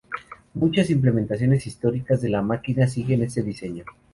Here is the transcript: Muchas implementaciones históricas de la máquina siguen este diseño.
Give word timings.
Muchas 0.55 0.89
implementaciones 0.89 1.67
históricas 1.67 2.21
de 2.21 2.29
la 2.29 2.41
máquina 2.41 2.87
siguen 2.87 3.21
este 3.21 3.43
diseño. 3.43 3.83